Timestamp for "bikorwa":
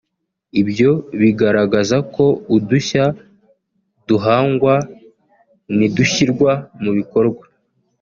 6.97-7.43